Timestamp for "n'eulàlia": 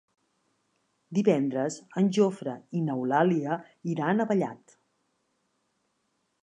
2.87-3.59